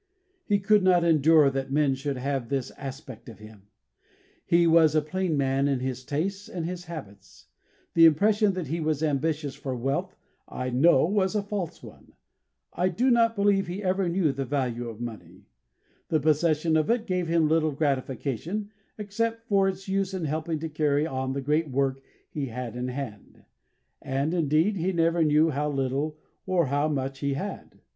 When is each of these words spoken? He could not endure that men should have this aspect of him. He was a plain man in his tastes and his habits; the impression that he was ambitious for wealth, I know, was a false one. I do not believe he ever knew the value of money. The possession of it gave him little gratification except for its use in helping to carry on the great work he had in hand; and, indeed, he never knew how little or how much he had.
He 0.45 0.57
could 0.57 0.81
not 0.81 1.03
endure 1.03 1.51
that 1.51 1.71
men 1.71 1.93
should 1.93 2.17
have 2.17 2.49
this 2.49 2.71
aspect 2.71 3.29
of 3.29 3.37
him. 3.37 3.67
He 4.43 4.65
was 4.65 4.95
a 4.95 5.01
plain 5.03 5.37
man 5.37 5.67
in 5.67 5.79
his 5.79 6.03
tastes 6.03 6.49
and 6.49 6.65
his 6.65 6.85
habits; 6.85 7.45
the 7.93 8.07
impression 8.07 8.53
that 8.53 8.65
he 8.65 8.79
was 8.79 9.03
ambitious 9.03 9.53
for 9.53 9.75
wealth, 9.75 10.15
I 10.47 10.71
know, 10.71 11.05
was 11.05 11.35
a 11.35 11.43
false 11.43 11.83
one. 11.83 12.13
I 12.73 12.89
do 12.89 13.11
not 13.11 13.35
believe 13.35 13.67
he 13.67 13.83
ever 13.83 14.09
knew 14.09 14.31
the 14.31 14.43
value 14.43 14.89
of 14.89 14.99
money. 15.01 15.45
The 16.07 16.19
possession 16.19 16.75
of 16.77 16.89
it 16.89 17.05
gave 17.05 17.27
him 17.27 17.47
little 17.47 17.69
gratification 17.71 18.71
except 18.97 19.47
for 19.47 19.69
its 19.69 19.87
use 19.87 20.15
in 20.15 20.25
helping 20.25 20.57
to 20.61 20.69
carry 20.69 21.05
on 21.05 21.33
the 21.33 21.41
great 21.41 21.69
work 21.69 22.01
he 22.27 22.47
had 22.47 22.75
in 22.75 22.87
hand; 22.87 23.43
and, 24.01 24.33
indeed, 24.33 24.77
he 24.77 24.93
never 24.93 25.21
knew 25.23 25.51
how 25.51 25.69
little 25.69 26.17
or 26.47 26.65
how 26.65 26.87
much 26.87 27.19
he 27.19 27.35
had. 27.35 27.81